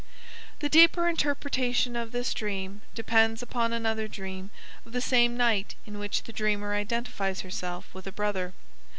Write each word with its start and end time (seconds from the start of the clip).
The 0.61 0.67
deeper 0.67 1.07
interpretation 1.07 1.95
of 1.95 2.11
this 2.11 2.33
dream 2.33 2.81
depends 2.95 3.43
upon 3.43 3.71
another 3.71 4.07
dream 4.07 4.49
of 4.83 4.93
the 4.93 4.99
same 4.99 5.37
night 5.37 5.75
in 5.85 5.99
which 5.99 6.23
the 6.23 6.33
dreamer 6.33 6.73
identifies 6.73 7.41
herself 7.41 7.85
with 7.93 8.05
her 8.05 8.11
brother. 8.11 8.53